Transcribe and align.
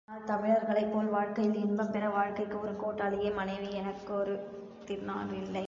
ஆனால் 0.09 0.27
தமிழர்களைப் 0.27 0.91
போல் 0.91 1.05
வாழ்க்கையில் 1.07 1.55
இன்பம் 1.55 1.91
பெற 1.91 2.05
வாழ்க்கைக்கு 2.09 2.57
ஒரு 2.59 2.73
கூட்டாளியே 2.81 3.29
மனைவி 3.33 3.69
எனக் 3.71 4.01
கருதினார்களில்லை. 4.07 5.59